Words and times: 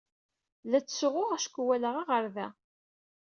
La 0.69 0.79
ttsuɣuɣ 0.81 1.29
acku 1.35 1.61
walaɣ 1.67 1.95
aɣerday! 2.01 2.51